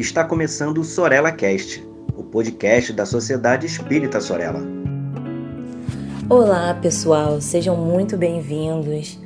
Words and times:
Está 0.00 0.24
começando 0.24 0.78
o 0.78 0.82
Sorella 0.84 1.30
Cast, 1.30 1.86
o 2.16 2.22
podcast 2.24 2.90
da 2.90 3.04
Sociedade 3.04 3.66
Espírita 3.66 4.18
Sorella. 4.18 4.58
Olá, 6.26 6.72
pessoal, 6.72 7.38
sejam 7.38 7.76
muito 7.76 8.16
bem-vindos 8.16 9.18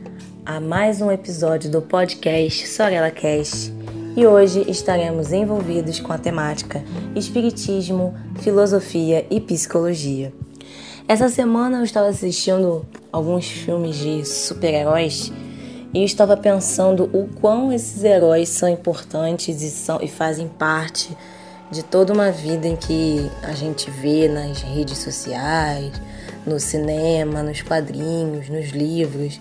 a 0.44 0.58
mais 0.58 1.00
um 1.00 1.12
episódio 1.12 1.70
do 1.70 1.80
podcast 1.80 2.66
Sorella 2.66 3.12
Cast. 3.12 3.72
E 4.16 4.26
hoje 4.26 4.68
estaremos 4.68 5.32
envolvidos 5.32 6.00
com 6.00 6.12
a 6.12 6.18
temática 6.18 6.82
Espiritismo, 7.14 8.12
Filosofia 8.40 9.24
e 9.30 9.40
Psicologia. 9.40 10.34
Essa 11.06 11.28
semana 11.28 11.78
eu 11.78 11.84
estava 11.84 12.08
assistindo 12.08 12.84
alguns 13.12 13.48
filmes 13.48 13.94
de 13.94 14.24
super-heróis 14.24 15.32
e 15.94 15.98
eu 16.00 16.04
estava 16.04 16.36
pensando 16.36 17.04
o 17.12 17.28
quão 17.40 17.72
esses 17.72 18.02
heróis 18.02 18.48
são 18.48 18.68
importantes 18.68 19.62
e, 19.62 19.70
são, 19.70 20.02
e 20.02 20.08
fazem 20.08 20.48
parte 20.48 21.16
de 21.70 21.84
toda 21.84 22.12
uma 22.12 22.32
vida 22.32 22.66
em 22.66 22.74
que 22.74 23.30
a 23.44 23.52
gente 23.52 23.88
vê 23.90 24.28
nas 24.28 24.60
redes 24.60 24.98
sociais, 24.98 25.92
no 26.44 26.58
cinema, 26.58 27.44
nos 27.44 27.62
quadrinhos, 27.62 28.48
nos 28.48 28.70
livros, 28.70 29.40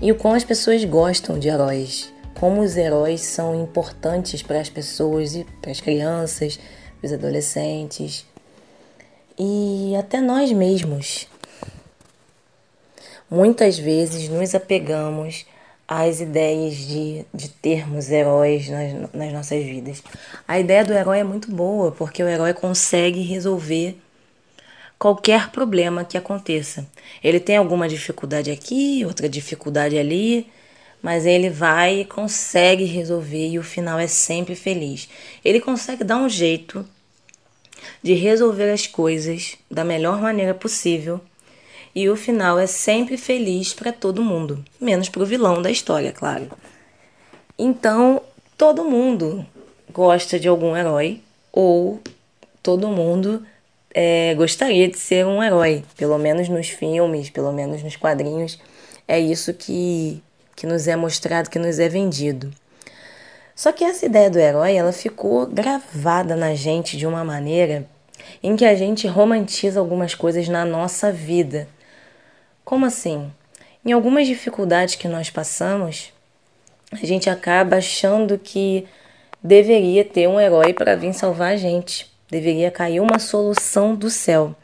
e 0.00 0.12
o 0.12 0.14
quão 0.14 0.34
as 0.34 0.44
pessoas 0.44 0.84
gostam 0.84 1.36
de 1.36 1.48
heróis, 1.48 2.12
como 2.38 2.60
os 2.60 2.76
heróis 2.76 3.20
são 3.22 3.60
importantes 3.60 4.40
para 4.40 4.60
as 4.60 4.68
pessoas 4.68 5.34
e 5.34 5.44
para 5.60 5.72
as 5.72 5.80
crianças, 5.80 6.60
para 7.00 7.06
os 7.06 7.12
adolescentes 7.12 8.24
e 9.38 9.94
até 9.98 10.20
nós 10.20 10.52
mesmos. 10.52 11.26
Muitas 13.28 13.78
vezes 13.78 14.28
nos 14.28 14.54
apegamos 14.54 15.46
às 15.92 16.22
ideias 16.22 16.76
de, 16.76 17.26
de 17.34 17.50
termos 17.50 18.10
heróis 18.10 18.66
nas, 18.66 19.12
nas 19.12 19.32
nossas 19.32 19.62
vidas. 19.62 20.02
A 20.48 20.58
ideia 20.58 20.82
do 20.82 20.92
herói 20.94 21.18
é 21.18 21.24
muito 21.24 21.50
boa, 21.50 21.92
porque 21.92 22.22
o 22.22 22.28
herói 22.28 22.54
consegue 22.54 23.20
resolver 23.20 23.98
qualquer 24.98 25.50
problema 25.50 26.02
que 26.02 26.16
aconteça. 26.16 26.86
Ele 27.22 27.38
tem 27.38 27.58
alguma 27.58 27.86
dificuldade 27.86 28.50
aqui, 28.50 29.04
outra 29.04 29.28
dificuldade 29.28 29.98
ali, 29.98 30.46
mas 31.02 31.26
ele 31.26 31.50
vai 31.50 32.00
e 32.00 32.04
consegue 32.06 32.84
resolver 32.84 33.48
e 33.48 33.58
o 33.58 33.62
final 33.62 33.98
é 33.98 34.06
sempre 34.06 34.54
feliz. 34.54 35.10
Ele 35.44 35.60
consegue 35.60 36.04
dar 36.04 36.16
um 36.16 36.28
jeito 36.28 36.86
de 38.02 38.14
resolver 38.14 38.70
as 38.70 38.86
coisas 38.86 39.58
da 39.70 39.84
melhor 39.84 40.22
maneira 40.22 40.54
possível 40.54 41.20
e 41.94 42.08
o 42.08 42.16
final 42.16 42.58
é 42.58 42.66
sempre 42.66 43.16
feliz 43.16 43.74
para 43.74 43.92
todo 43.92 44.22
mundo, 44.22 44.64
menos 44.80 45.08
para 45.08 45.22
o 45.22 45.26
vilão 45.26 45.60
da 45.60 45.70
história, 45.70 46.12
claro. 46.12 46.50
Então, 47.58 48.20
todo 48.56 48.84
mundo 48.84 49.44
gosta 49.92 50.38
de 50.38 50.48
algum 50.48 50.76
herói 50.76 51.20
ou 51.52 52.00
todo 52.62 52.88
mundo 52.88 53.44
é, 53.94 54.34
gostaria 54.34 54.88
de 54.88 54.98
ser 54.98 55.26
um 55.26 55.42
herói, 55.42 55.84
pelo 55.96 56.18
menos 56.18 56.48
nos 56.48 56.68
filmes, 56.68 57.28
pelo 57.28 57.52
menos 57.52 57.82
nos 57.82 57.96
quadrinhos. 57.96 58.58
É 59.06 59.18
isso 59.20 59.52
que, 59.52 60.22
que 60.56 60.66
nos 60.66 60.88
é 60.88 60.96
mostrado, 60.96 61.50
que 61.50 61.58
nos 61.58 61.78
é 61.78 61.88
vendido. 61.88 62.50
Só 63.54 63.70
que 63.70 63.84
essa 63.84 64.06
ideia 64.06 64.30
do 64.30 64.38
herói, 64.38 64.74
ela 64.74 64.92
ficou 64.92 65.46
gravada 65.46 66.34
na 66.34 66.54
gente 66.54 66.96
de 66.96 67.06
uma 67.06 67.22
maneira 67.22 67.86
em 68.42 68.56
que 68.56 68.64
a 68.64 68.74
gente 68.74 69.06
romantiza 69.06 69.78
algumas 69.78 70.14
coisas 70.14 70.48
na 70.48 70.64
nossa 70.64 71.12
vida. 71.12 71.68
Como 72.64 72.86
assim? 72.86 73.30
Em 73.84 73.92
algumas 73.92 74.26
dificuldades 74.26 74.94
que 74.94 75.08
nós 75.08 75.30
passamos, 75.30 76.12
a 76.92 77.04
gente 77.04 77.28
acaba 77.28 77.76
achando 77.76 78.38
que 78.38 78.86
deveria 79.42 80.04
ter 80.04 80.28
um 80.28 80.40
herói 80.40 80.72
para 80.72 80.94
vir 80.94 81.12
salvar 81.12 81.54
a 81.54 81.56
gente. 81.56 82.10
Deveria 82.30 82.70
cair 82.70 83.00
uma 83.00 83.18
solução 83.18 83.94
do 83.94 84.08
céu. 84.08 84.54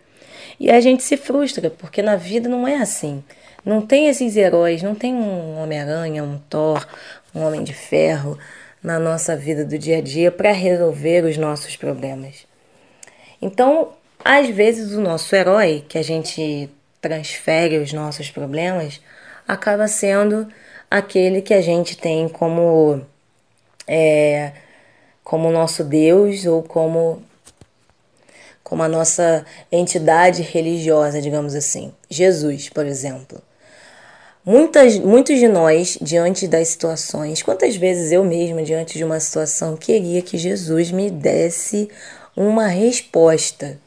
E 0.60 0.70
a 0.70 0.80
gente 0.80 1.02
se 1.02 1.16
frustra, 1.16 1.70
porque 1.70 2.02
na 2.02 2.16
vida 2.16 2.48
não 2.48 2.66
é 2.66 2.76
assim. 2.76 3.22
Não 3.64 3.80
tem 3.80 4.08
esses 4.08 4.36
heróis, 4.36 4.82
não 4.82 4.94
tem 4.94 5.12
um 5.12 5.58
Homem-Aranha, 5.58 6.22
um 6.22 6.38
Thor, 6.48 6.86
um 7.34 7.42
Homem 7.44 7.64
de 7.64 7.74
Ferro 7.74 8.38
na 8.82 8.98
nossa 8.98 9.36
vida 9.36 9.64
do 9.64 9.76
dia 9.76 9.98
a 9.98 10.00
dia 10.00 10.30
para 10.30 10.52
resolver 10.52 11.24
os 11.24 11.36
nossos 11.36 11.76
problemas. 11.76 12.46
Então, 13.42 13.90
às 14.24 14.48
vezes, 14.48 14.92
o 14.92 15.00
nosso 15.00 15.34
herói, 15.34 15.84
que 15.88 15.98
a 15.98 16.02
gente 16.02 16.70
transfere 17.08 17.78
os 17.78 17.92
nossos 17.92 18.30
problemas, 18.30 19.00
acaba 19.46 19.88
sendo 19.88 20.46
aquele 20.90 21.40
que 21.40 21.54
a 21.54 21.62
gente 21.62 21.96
tem 21.96 22.28
como 22.28 23.00
é, 23.86 24.52
como 25.24 25.50
nosso 25.50 25.82
Deus 25.82 26.44
ou 26.44 26.62
como 26.62 27.22
como 28.62 28.82
a 28.82 28.88
nossa 28.88 29.46
entidade 29.72 30.42
religiosa, 30.42 31.22
digamos 31.22 31.54
assim. 31.54 31.90
Jesus, 32.10 32.68
por 32.68 32.84
exemplo. 32.84 33.40
Muitas, 34.44 34.98
muitos 34.98 35.38
de 35.38 35.48
nós, 35.48 35.98
diante 36.02 36.46
das 36.46 36.68
situações, 36.68 37.42
quantas 37.42 37.76
vezes 37.76 38.12
eu 38.12 38.22
mesma, 38.22 38.62
diante 38.62 38.98
de 38.98 39.04
uma 39.04 39.18
situação, 39.20 39.74
queria 39.74 40.20
que 40.20 40.36
Jesus 40.36 40.90
me 40.90 41.10
desse 41.10 41.88
uma 42.36 42.66
resposta, 42.66 43.78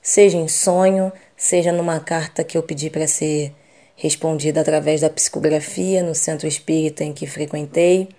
seja 0.00 0.38
em 0.38 0.48
sonho, 0.48 1.12
seja 1.42 1.72
numa 1.72 1.98
carta 1.98 2.44
que 2.44 2.56
eu 2.56 2.62
pedi 2.62 2.88
para 2.88 3.08
ser 3.08 3.52
respondida 3.96 4.60
através 4.60 5.00
da 5.00 5.10
psicografia 5.10 6.00
no 6.00 6.14
centro 6.14 6.46
espírita 6.46 7.02
em 7.02 7.12
que 7.12 7.26
frequentei, 7.26 8.10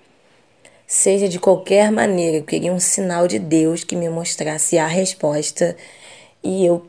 seja 0.86 1.30
de 1.30 1.40
qualquer 1.40 1.90
maneira, 1.90 2.36
eu 2.36 2.44
queria 2.44 2.74
um 2.74 2.82
sinal 2.82 3.26
de 3.26 3.40
Deus 3.40 3.86
que 3.86 3.96
me 3.96 4.10
mostrasse 4.10 4.78
a 4.78 4.86
resposta 4.88 5.74
e 6.44 6.66
eu 6.66 6.86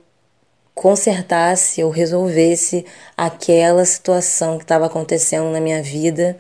consertasse 0.75 1.85
ou 1.85 1.91
resolvesse 1.91 2.85
aquela 3.17 3.85
situação 3.85 4.59
que 4.59 4.65
estava 4.65 4.87
acontecendo 4.87 5.53
na 5.53 5.61
minha 5.61 5.81
vida 5.85 6.37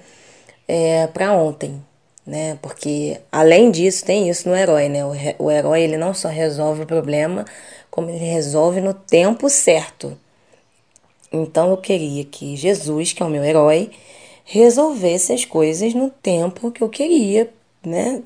é, 0.66 1.06
para 1.06 1.32
ontem, 1.32 1.80
né? 2.26 2.58
Porque 2.62 3.20
além 3.30 3.70
disso 3.70 4.04
tem 4.04 4.28
isso 4.28 4.48
no 4.48 4.56
herói, 4.56 4.88
né? 4.88 5.04
O, 5.04 5.12
o 5.38 5.50
herói 5.50 5.82
ele 5.82 5.96
não 5.96 6.14
só 6.14 6.28
resolve 6.28 6.82
o 6.82 6.86
problema, 6.86 7.44
como 7.90 8.10
ele 8.10 8.24
resolve 8.24 8.80
no 8.80 8.94
tempo 8.94 9.48
certo. 9.48 10.18
Então 11.32 11.70
eu 11.70 11.76
queria 11.76 12.24
que 12.24 12.56
Jesus, 12.56 13.12
que 13.12 13.22
é 13.22 13.26
o 13.26 13.30
meu 13.30 13.44
herói, 13.44 13.90
resolvesse 14.44 15.32
as 15.32 15.44
coisas 15.44 15.94
no 15.94 16.10
tempo 16.10 16.70
que 16.70 16.82
eu 16.82 16.88
queria, 16.88 17.52
né? 17.84 18.22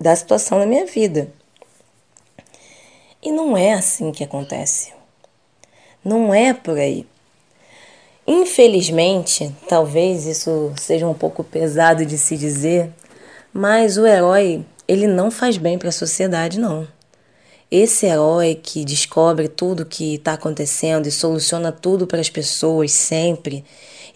Da 0.00 0.14
situação 0.14 0.58
da 0.58 0.66
minha 0.66 0.86
vida. 0.86 1.30
E 3.22 3.32
não 3.32 3.56
é 3.56 3.72
assim 3.72 4.12
que 4.12 4.22
acontece. 4.22 4.92
Não 6.04 6.32
é 6.32 6.54
por 6.54 6.78
aí. 6.78 7.04
Infelizmente, 8.26 9.50
talvez 9.68 10.26
isso 10.26 10.72
seja 10.76 11.06
um 11.06 11.14
pouco 11.14 11.42
pesado 11.42 12.06
de 12.06 12.16
se 12.16 12.36
dizer, 12.36 12.92
mas 13.52 13.96
o 13.96 14.06
herói, 14.06 14.64
ele 14.86 15.06
não 15.06 15.30
faz 15.30 15.56
bem 15.56 15.78
para 15.78 15.88
a 15.88 15.92
sociedade, 15.92 16.58
não. 16.58 16.86
Esse 17.70 18.06
herói 18.06 18.58
que 18.60 18.84
descobre 18.84 19.48
tudo 19.48 19.84
que 19.84 20.14
está 20.14 20.32
acontecendo 20.34 21.06
e 21.06 21.10
soluciona 21.10 21.70
tudo 21.70 22.06
para 22.06 22.20
as 22.20 22.30
pessoas 22.30 22.92
sempre, 22.92 23.64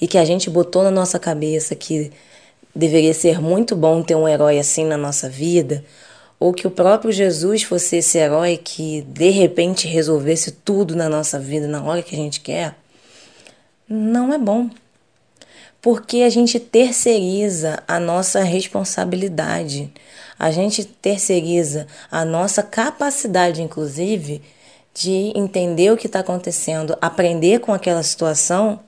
e 0.00 0.06
que 0.06 0.18
a 0.18 0.24
gente 0.24 0.48
botou 0.48 0.82
na 0.82 0.90
nossa 0.90 1.18
cabeça 1.18 1.74
que 1.74 2.10
deveria 2.74 3.12
ser 3.12 3.40
muito 3.40 3.76
bom 3.76 4.02
ter 4.02 4.14
um 4.14 4.26
herói 4.26 4.58
assim 4.58 4.84
na 4.84 4.96
nossa 4.96 5.28
vida, 5.28 5.84
ou 6.40 6.52
que 6.52 6.66
o 6.66 6.70
próprio 6.70 7.12
Jesus 7.12 7.62
fosse 7.62 7.96
esse 7.96 8.18
herói 8.18 8.56
que 8.56 9.02
de 9.02 9.30
repente 9.30 9.86
resolvesse 9.86 10.50
tudo 10.50 10.96
na 10.96 11.08
nossa 11.08 11.38
vida 11.38 11.68
na 11.68 11.82
hora 11.84 12.02
que 12.02 12.14
a 12.14 12.18
gente 12.18 12.40
quer, 12.40 12.74
não 13.88 14.32
é 14.32 14.38
bom 14.38 14.70
porque 15.82 16.22
a 16.22 16.30
gente 16.30 16.60
terceiriza 16.60 17.82
a 17.88 17.98
nossa 17.98 18.40
responsabilidade, 18.44 19.92
a 20.38 20.52
gente 20.52 20.84
terceiriza 20.84 21.88
a 22.08 22.24
nossa 22.24 22.62
capacidade, 22.62 23.60
inclusive, 23.60 24.40
de 24.94 25.32
entender 25.34 25.90
o 25.90 25.96
que 25.96 26.06
está 26.06 26.20
acontecendo, 26.20 26.96
aprender 27.00 27.58
com 27.58 27.74
aquela 27.74 28.04
situação 28.04 28.78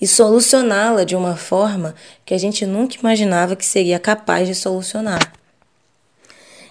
e 0.00 0.06
solucioná-la 0.06 1.04
de 1.04 1.14
uma 1.14 1.36
forma 1.36 1.94
que 2.24 2.34
a 2.34 2.38
gente 2.38 2.66
nunca 2.66 2.96
imaginava 2.98 3.54
que 3.54 3.64
seria 3.64 4.00
capaz 4.00 4.48
de 4.48 4.54
solucionar. 4.54 5.32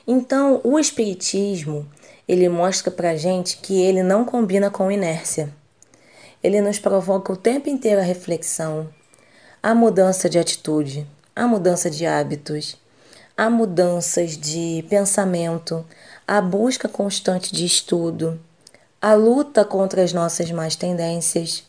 Então, 0.05 0.59
o 0.65 0.77
Espiritismo 0.77 1.87
ele 2.27 2.49
mostra 2.49 2.91
para 2.91 3.15
gente 3.15 3.57
que 3.57 3.81
ele 3.81 4.03
não 4.03 4.25
combina 4.25 4.69
com 4.69 4.91
inércia. 4.91 5.49
Ele 6.43 6.59
nos 6.59 6.77
provoca 6.77 7.31
o 7.31 7.37
tempo 7.37 7.69
inteiro 7.69 8.01
a 8.01 8.03
reflexão, 8.03 8.89
a 9.63 9.73
mudança 9.73 10.29
de 10.29 10.37
atitude, 10.37 11.07
a 11.33 11.47
mudança 11.47 11.89
de 11.89 12.05
hábitos, 12.05 12.75
a 13.37 13.49
mudanças 13.49 14.37
de 14.37 14.83
pensamento, 14.89 15.85
a 16.27 16.41
busca 16.41 16.89
constante 16.89 17.55
de 17.55 17.65
estudo, 17.65 18.37
a 19.01 19.13
luta 19.13 19.63
contra 19.63 20.03
as 20.03 20.11
nossas 20.11 20.51
más 20.51 20.75
tendências. 20.75 21.63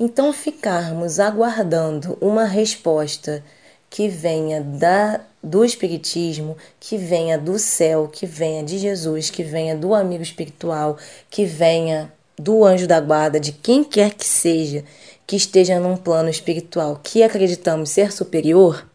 Então, 0.00 0.32
ficarmos 0.32 1.20
aguardando 1.20 2.18
uma 2.20 2.44
resposta 2.44 3.40
que 3.88 4.08
venha 4.08 4.60
da 4.60 5.20
do 5.40 5.64
espiritismo, 5.64 6.56
que 6.80 6.98
venha 6.98 7.38
do 7.38 7.56
céu, 7.56 8.08
que 8.08 8.26
venha 8.26 8.64
de 8.64 8.78
Jesus, 8.78 9.30
que 9.30 9.44
venha 9.44 9.76
do 9.76 9.94
amigo 9.94 10.24
espiritual, 10.24 10.98
que 11.30 11.44
venha 11.44 12.12
do 12.36 12.64
anjo 12.64 12.86
da 12.86 13.00
guarda, 13.00 13.38
de 13.38 13.52
quem 13.52 13.84
quer 13.84 14.12
que 14.12 14.26
seja, 14.26 14.84
que 15.26 15.36
esteja 15.36 15.80
num 15.80 15.96
plano 15.96 16.28
espiritual 16.28 17.00
que 17.02 17.22
acreditamos 17.22 17.90
ser 17.90 18.12
superior, 18.12 18.86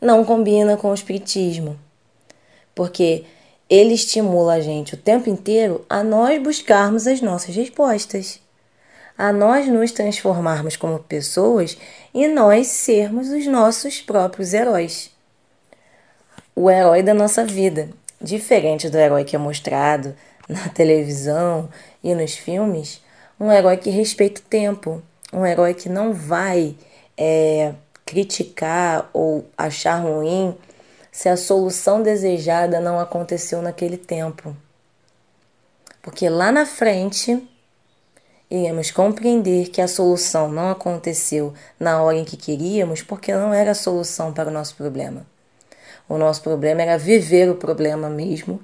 não 0.00 0.24
combina 0.24 0.76
com 0.76 0.90
o 0.90 0.94
espiritismo. 0.94 1.78
Porque 2.74 3.24
ele 3.68 3.94
estimula 3.94 4.54
a 4.54 4.60
gente 4.60 4.94
o 4.94 4.98
tempo 4.98 5.30
inteiro 5.30 5.84
a 5.88 6.04
nós 6.04 6.40
buscarmos 6.42 7.06
as 7.06 7.20
nossas 7.20 7.56
respostas, 7.56 8.40
a 9.16 9.32
nós 9.32 9.66
nos 9.66 9.92
transformarmos 9.92 10.76
como 10.76 10.98
pessoas 10.98 11.78
e 12.12 12.28
nós 12.28 12.66
sermos 12.66 13.30
os 13.30 13.46
nossos 13.46 14.02
próprios 14.02 14.52
heróis. 14.52 15.10
O 16.54 16.70
herói 16.70 17.02
da 17.02 17.14
nossa 17.14 17.44
vida, 17.44 17.88
diferente 18.20 18.90
do 18.90 18.98
herói 18.98 19.24
que 19.24 19.34
é 19.34 19.38
mostrado 19.38 20.14
na 20.48 20.68
televisão 20.68 21.68
e 22.04 22.14
nos 22.14 22.34
filmes, 22.34 23.00
um 23.38 23.52
herói 23.52 23.76
que 23.76 23.90
respeita 23.90 24.40
o 24.40 24.44
tempo, 24.44 25.02
um 25.32 25.44
herói 25.44 25.74
que 25.74 25.88
não 25.88 26.12
vai 26.12 26.76
é, 27.16 27.74
criticar 28.04 29.10
ou 29.12 29.44
achar 29.56 29.96
ruim 29.96 30.56
se 31.10 31.28
a 31.28 31.36
solução 31.36 32.02
desejada 32.02 32.80
não 32.80 33.00
aconteceu 33.00 33.62
naquele 33.62 33.96
tempo. 33.96 34.56
Porque 36.02 36.28
lá 36.28 36.52
na 36.52 36.64
frente 36.64 37.42
iremos 38.50 38.90
compreender 38.90 39.68
que 39.70 39.80
a 39.80 39.88
solução 39.88 40.48
não 40.48 40.70
aconteceu 40.70 41.52
na 41.80 42.00
hora 42.02 42.16
em 42.16 42.24
que 42.24 42.36
queríamos, 42.36 43.02
porque 43.02 43.32
não 43.32 43.52
era 43.52 43.72
a 43.72 43.74
solução 43.74 44.32
para 44.32 44.48
o 44.48 44.52
nosso 44.52 44.76
problema. 44.76 45.26
O 46.08 46.16
nosso 46.16 46.42
problema 46.42 46.82
era 46.82 46.96
viver 46.96 47.50
o 47.50 47.56
problema 47.56 48.08
mesmo 48.08 48.60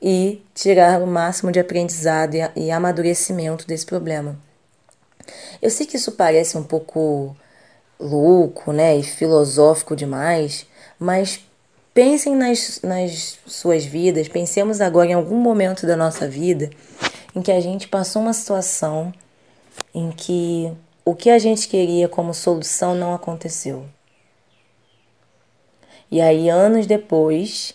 e 0.00 0.42
tirar 0.54 1.02
o 1.02 1.06
máximo 1.06 1.50
de 1.50 1.58
aprendizado 1.58 2.34
e 2.54 2.70
amadurecimento 2.70 3.66
desse 3.66 3.86
problema. 3.86 4.38
Eu 5.60 5.70
sei 5.70 5.86
que 5.86 5.96
isso 5.96 6.12
parece 6.12 6.56
um 6.56 6.62
pouco 6.62 7.36
louco, 7.98 8.72
né, 8.72 8.96
e 8.96 9.02
filosófico 9.02 9.96
demais, 9.96 10.66
mas 10.98 11.40
Pensem 11.98 12.36
nas, 12.36 12.80
nas 12.80 13.40
suas 13.44 13.84
vidas, 13.84 14.28
pensemos 14.28 14.80
agora 14.80 15.10
em 15.10 15.14
algum 15.14 15.34
momento 15.34 15.84
da 15.84 15.96
nossa 15.96 16.28
vida 16.28 16.70
em 17.34 17.42
que 17.42 17.50
a 17.50 17.60
gente 17.60 17.88
passou 17.88 18.22
uma 18.22 18.32
situação 18.32 19.12
em 19.92 20.12
que 20.12 20.72
o 21.04 21.12
que 21.12 21.28
a 21.28 21.40
gente 21.40 21.66
queria 21.66 22.08
como 22.08 22.32
solução 22.32 22.94
não 22.94 23.12
aconteceu. 23.12 23.84
E 26.08 26.20
aí, 26.20 26.48
anos 26.48 26.86
depois, 26.86 27.74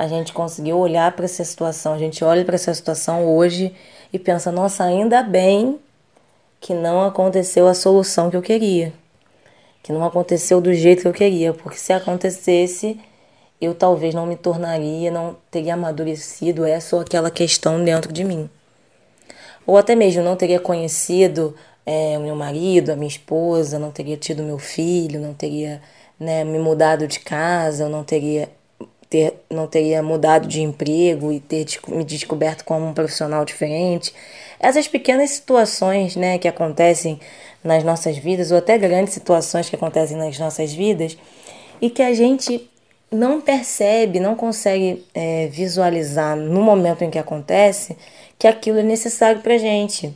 a 0.00 0.08
gente 0.08 0.32
conseguiu 0.32 0.78
olhar 0.78 1.12
para 1.12 1.26
essa 1.26 1.44
situação, 1.44 1.92
a 1.92 1.98
gente 1.98 2.24
olha 2.24 2.42
para 2.42 2.54
essa 2.54 2.72
situação 2.72 3.26
hoje 3.26 3.74
e 4.10 4.18
pensa: 4.18 4.50
nossa, 4.50 4.82
ainda 4.82 5.22
bem 5.22 5.78
que 6.58 6.72
não 6.72 7.02
aconteceu 7.02 7.68
a 7.68 7.74
solução 7.74 8.30
que 8.30 8.36
eu 8.36 8.40
queria, 8.40 8.94
que 9.82 9.92
não 9.92 10.02
aconteceu 10.02 10.58
do 10.58 10.72
jeito 10.72 11.02
que 11.02 11.08
eu 11.08 11.12
queria, 11.12 11.52
porque 11.52 11.76
se 11.76 11.92
acontecesse 11.92 12.98
eu 13.60 13.74
talvez 13.74 14.14
não 14.14 14.24
me 14.24 14.36
tornaria, 14.36 15.10
não 15.10 15.36
teria 15.50 15.74
amadurecido 15.74 16.64
essa 16.64 16.96
ou 16.96 17.02
aquela 17.02 17.30
questão 17.30 17.84
dentro 17.84 18.10
de 18.10 18.24
mim. 18.24 18.48
Ou 19.66 19.76
até 19.76 19.94
mesmo 19.94 20.22
não 20.22 20.34
teria 20.34 20.58
conhecido 20.58 21.54
é, 21.84 22.16
o 22.16 22.22
meu 22.22 22.34
marido, 22.34 22.88
a 22.88 22.96
minha 22.96 23.06
esposa, 23.06 23.78
não 23.78 23.90
teria 23.90 24.16
tido 24.16 24.42
meu 24.42 24.58
filho, 24.58 25.20
não 25.20 25.34
teria 25.34 25.82
né, 26.18 26.42
me 26.42 26.58
mudado 26.58 27.06
de 27.06 27.20
casa, 27.20 27.86
não 27.86 28.02
teria, 28.02 28.48
ter, 29.10 29.34
não 29.50 29.66
teria 29.66 30.00
mudado 30.02 30.46
de 30.46 30.62
emprego 30.62 31.32
e 31.32 31.40
ter 31.40 31.66
me 31.88 32.04
descoberto 32.04 32.64
como 32.64 32.86
um 32.86 32.94
profissional 32.94 33.44
diferente. 33.44 34.14
Essas 34.60 34.86
pequenas 34.86 35.30
situações 35.30 36.14
né, 36.14 36.38
que 36.38 36.46
acontecem 36.46 37.18
nas 37.62 37.82
nossas 37.82 38.16
vidas, 38.16 38.52
ou 38.52 38.58
até 38.58 38.78
grandes 38.78 39.12
situações 39.12 39.68
que 39.68 39.74
acontecem 39.74 40.16
nas 40.16 40.38
nossas 40.38 40.72
vidas, 40.72 41.18
e 41.82 41.90
que 41.90 42.02
a 42.02 42.14
gente 42.14 42.70
não 43.10 43.40
percebe, 43.40 44.20
não 44.20 44.36
consegue 44.36 45.04
é, 45.12 45.48
visualizar 45.48 46.36
no 46.36 46.62
momento 46.62 47.02
em 47.02 47.10
que 47.10 47.18
acontece 47.18 47.96
que 48.38 48.46
aquilo 48.46 48.78
é 48.78 48.82
necessário 48.84 49.42
para 49.42 49.58
gente. 49.58 50.14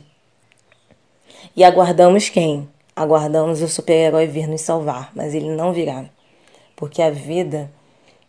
E 1.55 1.63
aguardamos 1.63 2.29
quem? 2.29 2.67
Aguardamos 2.95 3.61
o 3.61 3.67
super-herói 3.67 4.25
vir 4.25 4.47
nos 4.47 4.61
salvar, 4.61 5.11
mas 5.13 5.33
ele 5.33 5.49
não 5.49 5.73
virá. 5.73 6.05
Porque 6.75 7.01
a 7.01 7.09
vida 7.09 7.69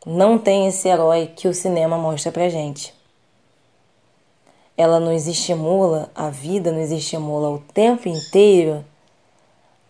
não 0.07 0.39
tem 0.39 0.69
esse 0.69 0.87
herói 0.87 1.27
que 1.35 1.49
o 1.49 1.55
cinema 1.55 1.99
mostra 1.99 2.31
pra 2.31 2.49
gente. 2.49 2.95
Ela 4.77 5.01
nos 5.01 5.27
estimula, 5.27 6.09
a 6.15 6.31
vida 6.31 6.71
nos 6.71 6.93
estimula 6.93 7.51
o 7.51 7.59
tempo 7.75 8.09
inteiro 8.09 8.85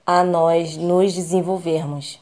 a 0.06 0.24
nós 0.24 0.74
nos 0.74 1.12
desenvolvermos. 1.12 2.18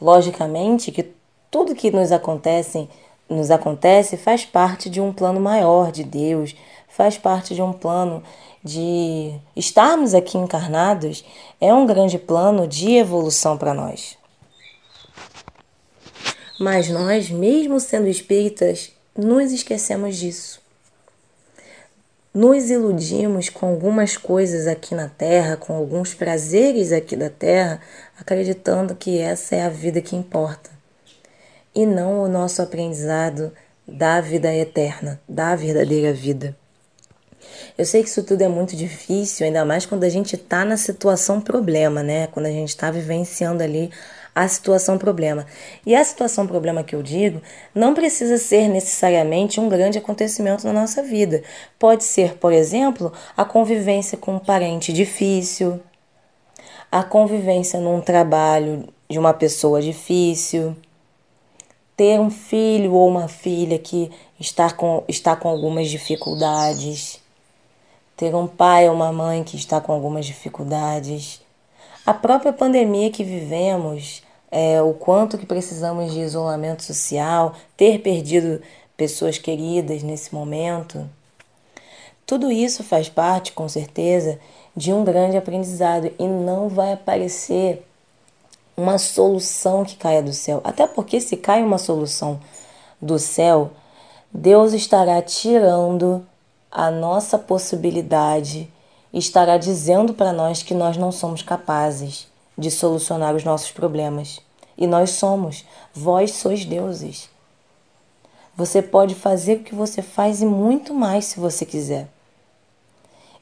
Logicamente 0.00 0.92
que 0.92 1.12
tudo 1.50 1.74
que 1.74 1.90
nos 1.90 2.12
acontece, 2.12 2.88
nos 3.28 3.50
acontece 3.50 4.16
faz 4.16 4.44
parte 4.44 4.88
de 4.88 5.00
um 5.00 5.12
plano 5.12 5.40
maior 5.40 5.90
de 5.90 6.04
Deus, 6.04 6.54
faz 6.88 7.18
parte 7.18 7.56
de 7.56 7.62
um 7.62 7.72
plano 7.72 8.22
de 8.62 9.34
estarmos 9.56 10.14
aqui 10.14 10.38
encarnados, 10.38 11.24
é 11.60 11.74
um 11.74 11.86
grande 11.86 12.18
plano 12.20 12.68
de 12.68 12.92
evolução 12.92 13.58
para 13.58 13.74
nós. 13.74 14.19
Mas 16.60 16.90
nós, 16.90 17.30
mesmo 17.30 17.80
sendo 17.80 18.06
espíritas, 18.06 18.92
nos 19.16 19.50
esquecemos 19.50 20.14
disso. 20.14 20.60
Nos 22.34 22.68
iludimos 22.68 23.48
com 23.48 23.66
algumas 23.66 24.18
coisas 24.18 24.66
aqui 24.66 24.94
na 24.94 25.08
Terra, 25.08 25.56
com 25.56 25.72
alguns 25.74 26.12
prazeres 26.12 26.92
aqui 26.92 27.16
da 27.16 27.30
Terra, 27.30 27.80
acreditando 28.20 28.94
que 28.94 29.18
essa 29.18 29.56
é 29.56 29.62
a 29.62 29.70
vida 29.70 30.02
que 30.02 30.14
importa 30.14 30.68
e 31.74 31.86
não 31.86 32.20
o 32.20 32.28
nosso 32.28 32.60
aprendizado 32.60 33.50
da 33.88 34.20
vida 34.20 34.54
eterna, 34.54 35.18
da 35.26 35.56
verdadeira 35.56 36.12
vida. 36.12 36.54
Eu 37.78 37.86
sei 37.86 38.02
que 38.02 38.10
isso 38.10 38.22
tudo 38.22 38.42
é 38.42 38.48
muito 38.48 38.76
difícil, 38.76 39.46
ainda 39.46 39.64
mais 39.64 39.86
quando 39.86 40.04
a 40.04 40.10
gente 40.10 40.36
está 40.36 40.62
na 40.62 40.76
situação 40.76 41.40
problema, 41.40 42.02
né? 42.02 42.26
Quando 42.26 42.44
a 42.44 42.50
gente 42.50 42.68
está 42.68 42.90
vivenciando 42.90 43.62
ali 43.62 43.90
a 44.34 44.46
situação 44.48 44.98
problema. 44.98 45.46
E 45.84 45.94
a 45.94 46.04
situação 46.04 46.46
problema 46.46 46.82
que 46.82 46.94
eu 46.94 47.02
digo 47.02 47.40
não 47.74 47.94
precisa 47.94 48.38
ser 48.38 48.68
necessariamente 48.68 49.60
um 49.60 49.68
grande 49.68 49.98
acontecimento 49.98 50.66
na 50.66 50.72
nossa 50.72 51.02
vida. 51.02 51.42
Pode 51.78 52.04
ser, 52.04 52.36
por 52.36 52.52
exemplo, 52.52 53.12
a 53.36 53.44
convivência 53.44 54.16
com 54.16 54.36
um 54.36 54.38
parente 54.38 54.92
difícil, 54.92 55.80
a 56.90 57.02
convivência 57.02 57.78
num 57.78 58.00
trabalho 58.00 58.88
de 59.08 59.18
uma 59.18 59.32
pessoa 59.32 59.80
difícil, 59.80 60.76
ter 61.96 62.18
um 62.18 62.30
filho 62.30 62.94
ou 62.94 63.08
uma 63.08 63.28
filha 63.28 63.78
que 63.78 64.10
está 64.38 64.70
com, 64.70 65.04
está 65.06 65.36
com 65.36 65.48
algumas 65.48 65.88
dificuldades, 65.90 67.20
ter 68.16 68.34
um 68.34 68.46
pai 68.46 68.88
ou 68.88 68.94
uma 68.94 69.12
mãe 69.12 69.44
que 69.44 69.56
está 69.56 69.80
com 69.80 69.92
algumas 69.92 70.26
dificuldades. 70.26 71.40
A 72.06 72.14
própria 72.14 72.52
pandemia 72.52 73.10
que 73.10 73.22
vivemos, 73.22 74.22
é, 74.50 74.80
o 74.82 74.94
quanto 74.94 75.38
que 75.38 75.46
precisamos 75.46 76.12
de 76.12 76.20
isolamento 76.20 76.82
social, 76.82 77.54
ter 77.76 78.00
perdido 78.00 78.60
pessoas 78.96 79.38
queridas 79.38 80.02
nesse 80.02 80.34
momento. 80.34 81.08
Tudo 82.26 82.50
isso 82.50 82.82
faz 82.84 83.08
parte, 83.08 83.52
com 83.52 83.68
certeza, 83.68 84.38
de 84.76 84.92
um 84.92 85.04
grande 85.04 85.36
aprendizado 85.36 86.12
e 86.18 86.26
não 86.26 86.68
vai 86.68 86.92
aparecer 86.92 87.84
uma 88.76 88.98
solução 88.98 89.84
que 89.84 89.96
caia 89.96 90.22
do 90.22 90.32
céu. 90.32 90.60
Até 90.64 90.86
porque, 90.86 91.20
se 91.20 91.36
cai 91.36 91.62
uma 91.62 91.78
solução 91.78 92.40
do 93.00 93.18
céu, 93.18 93.70
Deus 94.32 94.72
estará 94.72 95.20
tirando 95.20 96.24
a 96.70 96.90
nossa 96.90 97.38
possibilidade, 97.38 98.70
estará 99.12 99.56
dizendo 99.56 100.14
para 100.14 100.32
nós 100.32 100.62
que 100.62 100.74
nós 100.74 100.96
não 100.96 101.10
somos 101.10 101.42
capazes 101.42 102.28
de 102.56 102.70
solucionar 102.70 103.34
os 103.34 103.44
nossos 103.44 103.70
problemas. 103.70 104.40
E 104.76 104.86
nós 104.86 105.10
somos. 105.10 105.64
Vós 105.92 106.32
sois 106.32 106.64
deuses. 106.64 107.28
Você 108.56 108.82
pode 108.82 109.14
fazer 109.14 109.56
o 109.58 109.62
que 109.62 109.74
você 109.74 110.02
faz 110.02 110.42
e 110.42 110.46
muito 110.46 110.94
mais 110.94 111.24
se 111.26 111.40
você 111.40 111.64
quiser. 111.64 112.08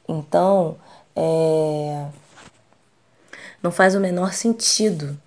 Então, 0.07 0.77
é... 1.15 2.05
não 3.61 3.71
faz 3.71 3.95
o 3.95 3.99
menor 3.99 4.33
sentido 4.33 5.19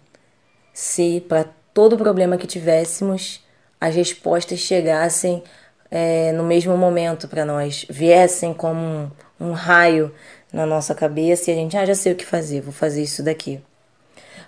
se 0.73 1.25
para 1.29 1.47
todo 1.75 1.97
problema 1.97 2.37
que 2.37 2.47
tivéssemos 2.47 3.41
as 3.81 3.95
respostas 3.95 4.61
chegassem 4.61 5.43
é, 5.91 6.33
no 6.33 6.43
mesmo 6.43 6.77
momento 6.77 7.29
para 7.29 7.45
nós, 7.45 7.85
viessem 7.91 8.55
como 8.55 9.13
um, 9.43 9.53
raio 9.53 10.13
na 10.53 10.67
nossa 10.67 10.95
cabeça 10.95 11.51
e 11.51 11.55
a 11.55 11.57
gente, 11.57 11.77
ah, 11.77 11.85
já 11.85 11.95
sei 11.95 12.13
o 12.13 12.17
que 12.17 12.27
fazer, 12.27 12.61
vou 12.61 12.73
fazer 12.73 13.03
isso 13.03 13.23
daqui. 13.23 13.61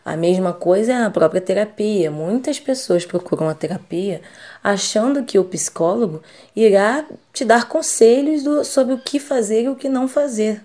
A 0.05 0.17
mesma 0.17 0.53
coisa 0.53 0.93
é 0.93 0.99
na 0.99 1.11
própria 1.11 1.41
terapia. 1.41 2.11
Muitas 2.11 2.61
pessoas 2.61 3.07
procuram 3.07 3.49
a 3.49 3.55
terapia 3.55 4.21
achando 4.63 5.25
que 5.25 5.39
o 5.39 5.45
psicólogo 5.45 6.23
irá 6.55 7.07
te 7.33 7.43
dar 7.43 7.69
conselhos 7.69 8.43
do, 8.43 8.65
sobre 8.65 8.93
o 8.93 8.99
que 8.99 9.19
fazer 9.19 9.63
e 9.63 9.69
o 9.69 9.77
que 9.77 9.89
não 9.89 10.07
fazer. 10.07 10.63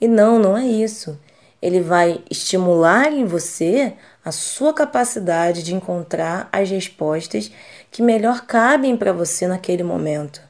E 0.00 0.08
não, 0.08 0.40
não 0.40 0.58
é 0.58 0.66
isso. 0.66 1.16
Ele 1.62 1.80
vai 1.80 2.20
estimular 2.28 3.12
em 3.12 3.24
você 3.24 3.94
a 4.24 4.32
sua 4.32 4.74
capacidade 4.74 5.62
de 5.62 5.72
encontrar 5.72 6.48
as 6.50 6.68
respostas 6.68 7.52
que 7.92 8.02
melhor 8.02 8.44
cabem 8.44 8.96
para 8.96 9.12
você 9.12 9.46
naquele 9.46 9.84
momento 9.84 10.42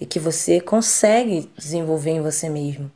e 0.00 0.06
que 0.06 0.18
você 0.18 0.60
consegue 0.60 1.50
desenvolver 1.56 2.10
em 2.10 2.20
você 2.20 2.48
mesmo. 2.48 2.90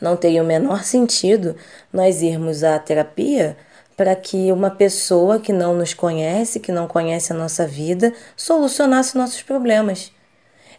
Não 0.00 0.16
teria 0.16 0.42
o 0.42 0.46
menor 0.46 0.84
sentido 0.84 1.56
nós 1.92 2.22
irmos 2.22 2.62
à 2.64 2.78
terapia 2.78 3.56
para 3.96 4.14
que 4.14 4.52
uma 4.52 4.70
pessoa 4.70 5.40
que 5.40 5.52
não 5.52 5.74
nos 5.74 5.92
conhece, 5.92 6.60
que 6.60 6.70
não 6.70 6.86
conhece 6.86 7.32
a 7.32 7.36
nossa 7.36 7.66
vida, 7.66 8.14
solucionasse 8.36 9.18
nossos 9.18 9.42
problemas. 9.42 10.12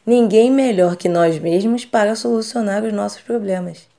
Ninguém 0.05 0.49
melhor 0.49 0.95
que 0.95 1.09
nós 1.09 1.37
mesmos 1.37 1.83
para 1.83 2.15
solucionar 2.15 2.83
os 2.83 2.93
nossos 2.93 3.21
problemas. 3.21 3.89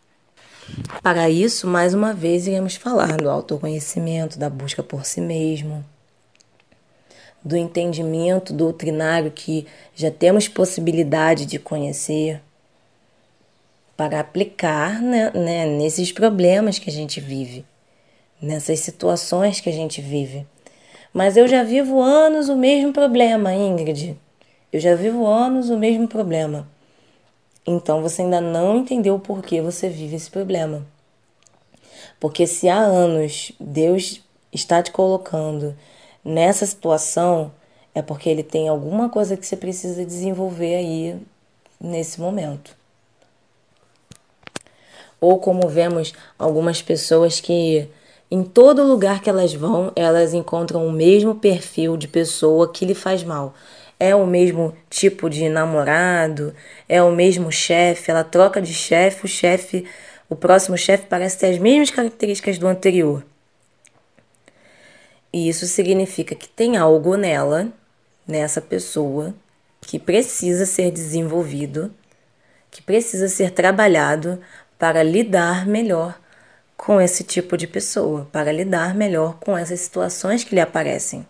Para 1.02 1.28
isso, 1.28 1.66
mais 1.66 1.92
uma 1.92 2.14
vez, 2.14 2.47
iremos 2.47 2.76
falar 2.76 3.16
do 3.19 3.28
autoconhecimento, 3.28 4.38
da 4.38 4.49
busca 4.49 4.83
por 4.83 5.04
si 5.04 5.21
mesmo, 5.21 5.85
do 7.44 7.56
entendimento 7.56 8.52
doutrinário 8.52 9.30
que 9.30 9.66
já 9.94 10.11
temos 10.11 10.49
possibilidade 10.49 11.47
de 11.47 11.59
conhecer 11.59 12.40
para 13.97 14.20
aplicar 14.20 15.00
né, 15.00 15.30
né, 15.35 15.66
nesses 15.66 16.11
problemas 16.12 16.78
que 16.78 16.88
a 16.88 16.92
gente 16.92 17.20
vive, 17.20 17.64
nessas 18.40 18.80
situações 18.80 19.61
que 19.61 19.68
a 19.68 19.73
gente 19.73 20.00
vive. 20.00 20.47
Mas 21.12 21.37
eu 21.37 21.49
já 21.49 21.62
vivo 21.62 22.00
anos 22.00 22.49
o 22.49 22.56
mesmo 22.56 22.92
problema, 22.92 23.52
Ingrid. 23.52 24.16
Eu 24.73 24.80
já 24.80 24.94
vivo 24.94 25.26
anos 25.26 25.68
o 25.68 25.76
mesmo 25.76 26.06
problema. 26.06 26.68
Então 27.66 28.00
você 28.00 28.23
ainda 28.23 28.40
não 28.40 28.78
entendeu 28.78 29.16
o 29.16 29.20
porquê 29.20 29.61
você 29.61 29.88
vive 29.88 30.16
esse 30.16 30.30
problema. 30.30 30.87
Porque 32.18 32.47
se 32.47 32.68
há 32.68 32.78
anos 32.78 33.52
Deus 33.59 34.23
está 34.52 34.82
te 34.82 34.92
colocando 34.92 35.76
nessa 36.25 36.67
situação, 36.67 37.53
é 37.95 38.03
porque 38.03 38.29
ele 38.29 38.43
tem 38.43 38.69
alguma 38.69 39.09
coisa 39.09 39.37
que 39.37 39.47
você 39.47 39.57
precisa 39.57 40.05
desenvolver 40.05 40.77
aí 40.77 41.21
nesse 41.81 42.21
momento. 42.21 42.77
Ou 45.21 45.39
como 45.39 45.69
vemos 45.69 46.12
algumas 46.39 46.81
pessoas 46.81 47.41
que 47.41 47.89
em 48.31 48.45
todo 48.45 48.85
lugar 48.87 49.21
que 49.21 49.29
elas 49.29 49.53
vão, 49.53 49.93
elas 49.97 50.33
encontram 50.33 50.87
o 50.87 50.93
mesmo 50.93 51.35
perfil 51.35 51.97
de 51.97 52.07
pessoa 52.07 52.73
que 52.73 52.85
lhe 52.85 52.95
faz 52.95 53.25
mal. 53.25 53.53
É 53.99 54.15
o 54.15 54.27
mesmo 54.27 54.75
tipo 54.89 55.29
de 55.29 55.49
namorado, 55.49 56.55
é 56.89 57.03
o 57.03 57.11
mesmo 57.11 57.50
chefe, 57.50 58.11
ela 58.11 58.25
troca 58.25 58.62
de 58.62 58.73
chefe, 58.73 59.27
o 59.27 59.29
chefe, 59.29 59.85
o 60.29 60.37
próximo 60.37 60.79
chefe 60.79 61.07
parece 61.07 61.39
ter 61.39 61.47
as 61.49 61.59
mesmas 61.59 61.91
características 61.91 62.57
do 62.57 62.69
anterior. 62.69 63.23
E 65.33 65.49
isso 65.49 65.67
significa 65.67 66.35
que 66.35 66.49
tem 66.49 66.77
algo 66.77 67.17
nela, 67.17 67.69
nessa 68.27 68.61
pessoa, 68.61 69.35
que 69.81 69.99
precisa 69.99 70.67
ser 70.67 70.91
desenvolvido, 70.91 71.93
que 72.71 72.83
precisa 72.83 73.29
ser 73.29 73.51
trabalhado 73.53 74.41
para 74.79 75.03
lidar 75.03 75.67
melhor 75.67 76.19
com 76.77 77.01
esse 77.01 77.23
tipo 77.23 77.57
de 77.57 77.67
pessoa, 77.67 78.27
para 78.33 78.51
lidar 78.51 78.95
melhor 78.95 79.39
com 79.39 79.57
essas 79.57 79.81
situações 79.81 80.43
que 80.43 80.55
lhe 80.55 80.61
aparecem. 80.61 81.27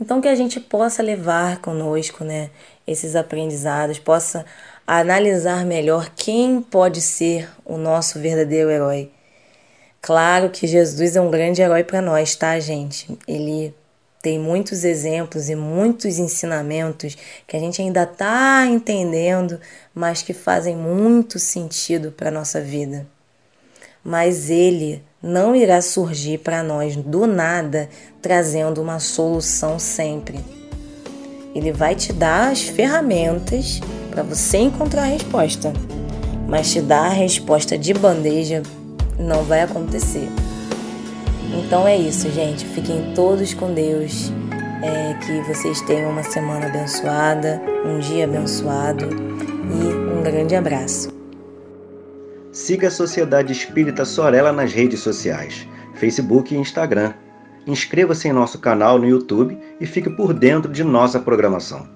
Então 0.00 0.20
que 0.20 0.28
a 0.28 0.34
gente 0.34 0.58
possa 0.58 1.02
levar 1.02 1.58
conosco, 1.58 2.24
né, 2.24 2.50
esses 2.86 3.14
aprendizados, 3.14 3.98
possa 3.98 4.44
analisar 4.86 5.64
melhor 5.64 6.10
quem 6.16 6.60
pode 6.60 7.00
ser 7.00 7.48
o 7.64 7.76
nosso 7.76 8.18
verdadeiro 8.18 8.70
herói 8.70 9.10
Claro 10.04 10.50
que 10.50 10.66
Jesus 10.66 11.16
é 11.16 11.20
um 11.22 11.30
grande 11.30 11.62
herói 11.62 11.82
para 11.82 12.02
nós, 12.02 12.36
tá, 12.36 12.60
gente? 12.60 13.18
Ele 13.26 13.74
tem 14.20 14.38
muitos 14.38 14.84
exemplos 14.84 15.48
e 15.48 15.54
muitos 15.56 16.18
ensinamentos 16.18 17.16
que 17.46 17.56
a 17.56 17.58
gente 17.58 17.80
ainda 17.80 18.02
está 18.02 18.66
entendendo, 18.66 19.58
mas 19.94 20.20
que 20.20 20.34
fazem 20.34 20.76
muito 20.76 21.38
sentido 21.38 22.12
para 22.12 22.30
nossa 22.30 22.60
vida. 22.60 23.06
Mas 24.04 24.50
ele 24.50 25.02
não 25.22 25.56
irá 25.56 25.80
surgir 25.80 26.36
para 26.36 26.62
nós 26.62 26.96
do 26.96 27.26
nada 27.26 27.88
trazendo 28.20 28.82
uma 28.82 29.00
solução 29.00 29.78
sempre. 29.78 30.38
Ele 31.54 31.72
vai 31.72 31.94
te 31.94 32.12
dar 32.12 32.52
as 32.52 32.60
ferramentas 32.60 33.80
para 34.10 34.22
você 34.22 34.58
encontrar 34.58 35.04
a 35.04 35.06
resposta, 35.06 35.72
mas 36.46 36.70
te 36.70 36.82
dar 36.82 37.06
a 37.06 37.14
resposta 37.14 37.78
de 37.78 37.94
bandeja 37.94 38.62
não 39.18 39.42
vai 39.44 39.62
acontecer. 39.62 40.28
Então 41.52 41.86
é 41.86 41.96
isso, 41.96 42.30
gente. 42.30 42.64
Fiquem 42.66 43.12
todos 43.14 43.54
com 43.54 43.72
Deus. 43.72 44.32
É, 44.82 45.14
que 45.14 45.40
vocês 45.48 45.80
tenham 45.82 46.10
uma 46.10 46.22
semana 46.22 46.66
abençoada, 46.66 47.62
um 47.86 47.98
dia 48.00 48.24
abençoado 48.24 49.06
e 49.06 50.18
um 50.18 50.22
grande 50.22 50.54
abraço. 50.54 51.08
Siga 52.52 52.88
a 52.88 52.90
Sociedade 52.90 53.50
Espírita 53.50 54.04
Sorella 54.04 54.52
nas 54.52 54.72
redes 54.72 55.00
sociais, 55.00 55.66
Facebook 55.94 56.54
e 56.54 56.58
Instagram. 56.58 57.14
Inscreva-se 57.66 58.28
em 58.28 58.32
nosso 58.32 58.58
canal 58.58 58.98
no 58.98 59.06
YouTube 59.06 59.58
e 59.80 59.86
fique 59.86 60.10
por 60.10 60.34
dentro 60.34 60.70
de 60.70 60.84
nossa 60.84 61.18
programação. 61.18 61.88